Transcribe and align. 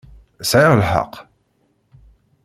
Sɛiɣ 0.49 0.73
lḥeqq? 0.79 1.13